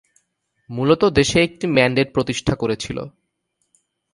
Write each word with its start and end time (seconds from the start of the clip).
মূলত 0.69 1.01
দেশে 1.05 1.37
একটি 1.43 1.65
ম্যান্ডেট 1.67 2.07
প্রতিষ্ঠা 2.13 2.53
করেছিল। 2.55 2.97